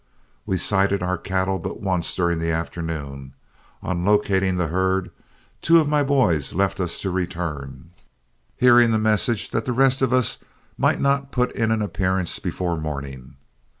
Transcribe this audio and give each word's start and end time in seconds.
We 0.47 0.57
sighted 0.57 1.03
our 1.03 1.15
cattle 1.19 1.59
but 1.59 1.79
once 1.79 2.15
during 2.15 2.39
the 2.39 2.49
afternoon. 2.49 3.35
On 3.83 4.03
locating 4.03 4.57
the 4.57 4.69
herd, 4.69 5.11
two 5.61 5.79
of 5.79 5.87
my 5.87 6.01
boys 6.01 6.55
left 6.55 6.79
us 6.79 6.99
to 7.01 7.11
return, 7.11 7.91
hearing 8.57 8.89
the 8.89 8.97
message 8.97 9.51
that 9.51 9.65
the 9.65 9.73
rest 9.73 10.01
of 10.01 10.11
us 10.11 10.39
might 10.75 10.99
not 10.99 11.31
put 11.31 11.51
in 11.51 11.69
an 11.69 11.83
appearance 11.83 12.39
before 12.39 12.77
morning. 12.79 13.35